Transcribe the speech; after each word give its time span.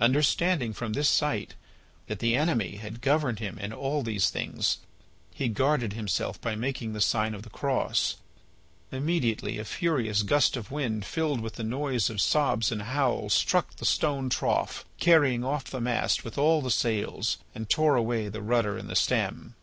Understanding 0.00 0.72
from 0.72 0.92
this 0.92 1.08
sight 1.08 1.54
that 2.06 2.20
the 2.20 2.36
Enemy 2.36 2.76
had 2.76 3.00
governed 3.00 3.40
him 3.40 3.58
in 3.58 3.72
all 3.72 4.04
these 4.04 4.30
things, 4.30 4.78
he 5.34 5.48
guarded 5.48 5.92
himself 5.92 6.40
by 6.40 6.54
making 6.54 6.92
the 6.92 7.00
sign 7.00 7.34
of 7.34 7.42
the 7.42 7.50
Cross. 7.50 8.14
Immediately 8.92 9.58
a 9.58 9.64
furious 9.64 10.22
gust 10.22 10.56
of 10.56 10.70
wind 10.70 11.04
filled 11.04 11.40
with 11.40 11.54
the 11.54 11.64
noise 11.64 12.08
of 12.08 12.20
sobs 12.20 12.70
and 12.70 12.82
howls 12.82 13.34
struck 13.34 13.74
the 13.74 13.84
stone 13.84 14.30
trough, 14.30 14.84
carried 15.00 15.42
off 15.42 15.64
the 15.64 15.80
mast 15.80 16.24
with 16.24 16.38
all 16.38 16.62
the 16.62 16.70
sails, 16.70 17.38
and 17.52 17.68
tore 17.68 17.96
away 17.96 18.28
the 18.28 18.40
rudder 18.42 18.78
and 18.78 18.88
the 18.88 18.94
stem. 18.94 19.56